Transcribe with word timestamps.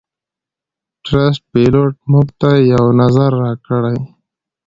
ټرسټ 1.05 1.41
پیلوټ- 1.51 1.93
موږ 2.11 2.27
ته 2.39 2.49
یو 2.73 2.85
نظر 3.01 3.31
راکړئ 3.43 3.97